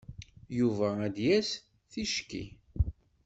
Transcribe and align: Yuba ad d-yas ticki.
Yuba 0.57 0.87
ad 1.05 1.11
d-yas 1.15 1.49
ticki. 1.91 2.45